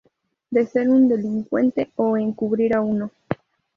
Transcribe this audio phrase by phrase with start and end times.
[0.49, 3.11] de ser un delincuente o de encubrir a uno